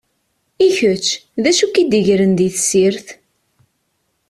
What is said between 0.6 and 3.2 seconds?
I kečč, d acu i k-id-igren di tessirt?